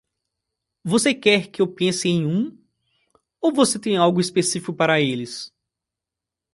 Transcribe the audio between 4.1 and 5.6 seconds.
específico para eles?